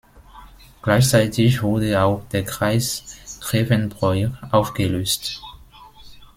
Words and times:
Gleichzeitig 0.81 1.61
wurde 1.61 2.01
auch 2.01 2.23
der 2.29 2.43
Kreis 2.43 3.37
Grevenbroich 3.39 4.29
aufgelöst. 4.49 5.39